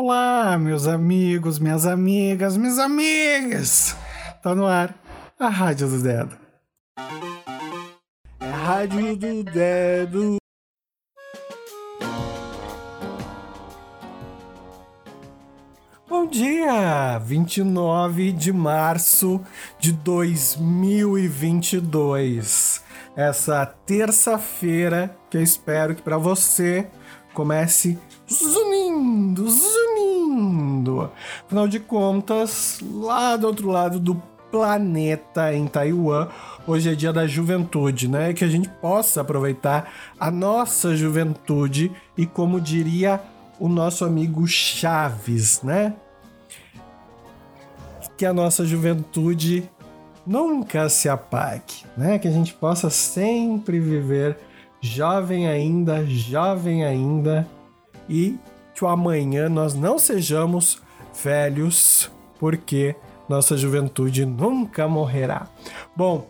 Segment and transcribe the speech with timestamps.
[0.00, 3.96] Olá, meus amigos, minhas amigas, minhas amigas!
[4.40, 4.94] Tá no ar
[5.36, 6.38] a Rádio do Dedo.
[8.38, 10.36] É a Rádio do Dedo.
[16.08, 17.18] Bom dia!
[17.18, 19.40] 29 de março
[19.80, 22.84] de 2022.
[23.16, 26.88] Essa terça-feira que eu espero que para você
[27.34, 27.98] comece
[28.30, 29.77] zunindo, zunindo.
[31.44, 34.14] Afinal de contas, lá do outro lado do
[34.50, 36.28] planeta, em Taiwan,
[36.66, 38.32] hoje é dia da juventude, né?
[38.32, 43.20] Que a gente possa aproveitar a nossa juventude e, como diria
[43.58, 45.94] o nosso amigo Chaves, né?
[48.16, 49.68] Que a nossa juventude
[50.26, 52.18] nunca se apague, né?
[52.18, 54.38] Que a gente possa sempre viver
[54.80, 57.46] jovem ainda, jovem ainda
[58.08, 58.38] e
[58.74, 60.80] que o amanhã nós não sejamos
[61.22, 62.94] velhos, porque
[63.28, 65.46] nossa juventude nunca morrerá.
[65.94, 66.28] Bom,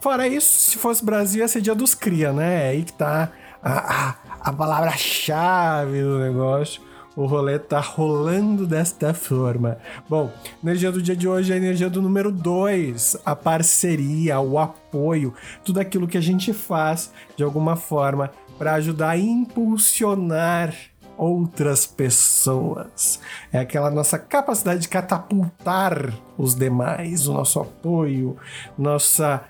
[0.00, 2.66] fora isso, se fosse Brasil ia ser dia dos cria, né?
[2.66, 3.30] É aí que tá
[3.62, 6.82] a, a, a palavra-chave do negócio.
[7.16, 9.78] O rolê tá rolando desta forma.
[10.06, 10.30] Bom,
[10.62, 15.32] energia do dia de hoje é a energia do número 2, a parceria, o apoio,
[15.64, 20.74] tudo aquilo que a gente faz de alguma forma para ajudar a impulsionar
[21.16, 23.20] outras pessoas.
[23.52, 28.36] É aquela nossa capacidade de catapultar os demais, o nosso apoio,
[28.76, 29.44] nossa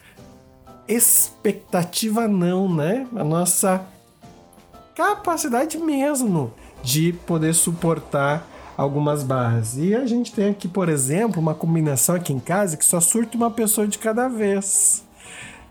[0.88, 3.06] expectativa não, né?
[3.14, 3.84] A nossa
[4.94, 9.76] capacidade mesmo de poder suportar algumas barras.
[9.76, 13.36] E a gente tem aqui, por exemplo, uma combinação aqui em casa que só surta
[13.36, 15.05] uma pessoa de cada vez.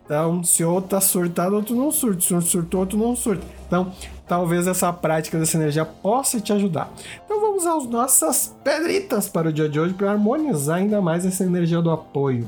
[0.06, 2.22] Então, se outro tá surtado, outro não surta.
[2.22, 3.44] Se um surtou, outro não surta.
[3.66, 3.92] Então,
[4.28, 6.92] talvez essa prática dessa energia possa te ajudar.
[7.26, 11.44] Então, vamos às nossas pedritas para o dia de hoje para harmonizar ainda mais essa
[11.44, 12.48] energia do apoio.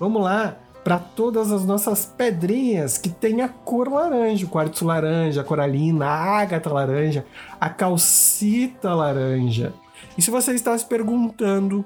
[0.00, 5.40] Vamos lá para todas as nossas pedrinhas que tem a cor laranja, o quartzo laranja,
[5.40, 7.24] a coralina, a ágata laranja,
[7.60, 9.72] a calcita laranja.
[10.16, 11.84] E se você está se perguntando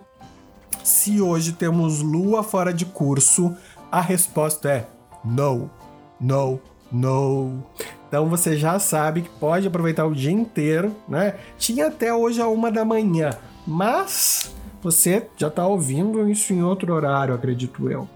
[0.82, 3.54] se hoje temos lua fora de curso,
[3.90, 4.86] a resposta é
[5.24, 5.70] no,
[6.20, 6.60] no,
[6.90, 7.62] no.
[8.08, 11.36] Então você já sabe que pode aproveitar o dia inteiro, né?
[11.58, 13.30] Tinha até hoje a uma da manhã,
[13.66, 18.08] mas você já está ouvindo isso em outro horário, acredito eu.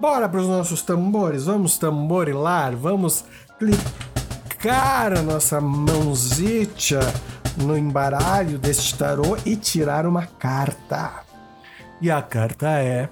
[0.00, 3.24] Bora para os nossos tambores, vamos tamborilar, vamos
[3.58, 7.00] clicar a nossa mãozita
[7.58, 11.24] no embaralho deste tarô e tirar uma carta.
[12.00, 13.10] E a carta é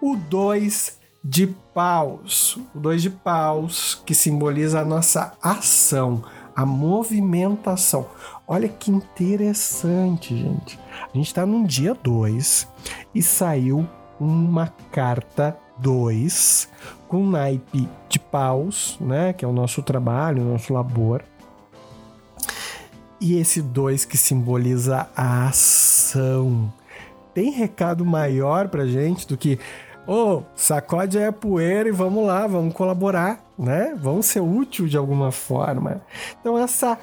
[0.00, 2.58] o 2 de paus.
[2.74, 6.22] O dois de paus que simboliza a nossa ação,
[6.54, 8.06] a movimentação.
[8.46, 10.78] Olha que interessante, gente.
[11.02, 12.66] A gente está num dia 2
[13.14, 13.86] e saiu
[14.18, 16.68] uma carta 2
[17.08, 21.22] com naipe de paus, né, que é o nosso trabalho, o nosso labor.
[23.20, 26.72] E esse 2 que simboliza a ação.
[27.34, 29.58] Tem recado maior pra gente do que
[30.06, 33.94] Ô, oh, sacode aí a poeira e vamos lá, vamos colaborar, né?
[33.96, 36.00] Vamos ser útil de alguma forma.
[36.40, 36.98] Então, essa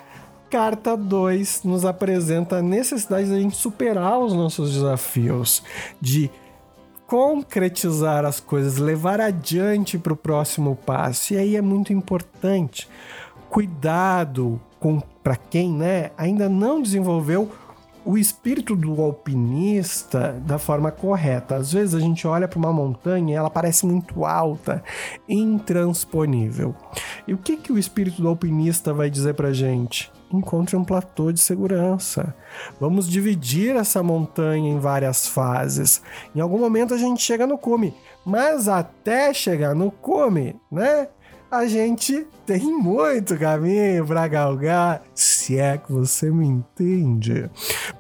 [0.50, 5.64] carta 2 nos apresenta a necessidade de a gente superar os nossos desafios,
[6.02, 6.30] de
[7.06, 11.34] concretizar as coisas, levar adiante para o próximo passo.
[11.34, 12.90] E aí é muito importante.
[13.50, 17.52] Cuidado com para quem, né, ainda não desenvolveu
[18.08, 21.58] o espírito do alpinista da forma correta.
[21.58, 24.82] Às vezes a gente olha para uma montanha e ela parece muito alta,
[25.28, 26.74] intransponível.
[27.28, 30.10] E o que, que o espírito do alpinista vai dizer para gente?
[30.32, 32.34] Encontre um platô de segurança.
[32.80, 36.02] Vamos dividir essa montanha em várias fases.
[36.34, 37.94] Em algum momento a gente chega no cume,
[38.26, 41.10] mas até chegar no cume, né?
[41.50, 47.50] a gente tem muito caminho para galgar, se é que você me entende.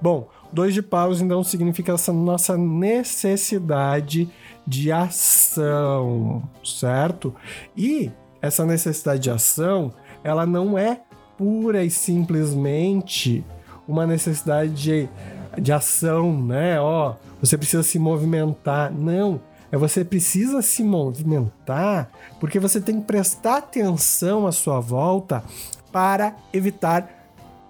[0.02, 4.30] Bom, dois de paus então significa essa nossa necessidade
[4.66, 7.34] de ação, certo?
[7.76, 8.12] E
[8.42, 11.02] essa necessidade de ação, ela não é
[11.38, 13.44] pura e simplesmente
[13.88, 15.10] uma necessidade de,
[15.58, 16.80] de ação, né?
[16.80, 18.92] Ó, você precisa se movimentar.
[18.92, 19.40] Não,
[19.72, 22.10] é você precisa se movimentar
[22.40, 25.44] porque você tem que prestar atenção à sua volta
[25.92, 27.10] para evitar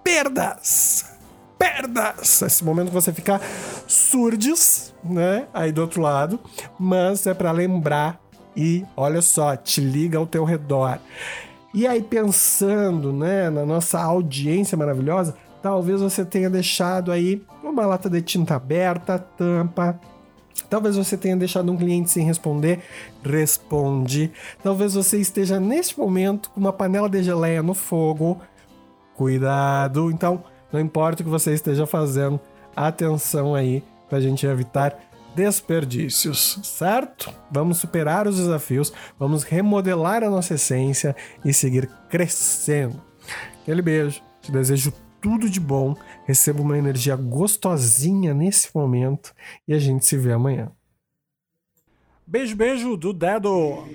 [0.03, 1.16] perdas.
[1.57, 2.41] Perdas!
[2.41, 3.41] Esse momento que você fica
[3.87, 5.47] surdes, né?
[5.53, 6.39] Aí do outro lado,
[6.79, 8.21] mas é para lembrar
[8.55, 10.99] e olha só, te liga ao teu redor.
[11.73, 18.09] E aí pensando, né, na nossa audiência maravilhosa, Talvez você tenha deixado aí uma lata
[18.09, 19.99] de tinta aberta, tampa.
[20.69, 22.79] Talvez você tenha deixado um cliente sem responder,
[23.23, 24.31] responde.
[24.61, 28.39] Talvez você esteja neste momento com uma panela de geleia no fogo.
[29.15, 30.11] Cuidado.
[30.11, 32.39] Então, não importa o que você esteja fazendo,
[32.75, 34.97] atenção aí para a gente evitar
[35.35, 37.31] desperdícios, certo?
[37.51, 41.15] Vamos superar os desafios, vamos remodelar a nossa essência
[41.45, 42.99] e seguir crescendo.
[43.61, 44.91] Aquele beijo, te desejo
[45.21, 49.33] tudo de bom, receba uma energia gostosinha nesse momento
[49.67, 50.71] e a gente se vê amanhã.
[52.25, 53.85] Beijo, beijo do dedo!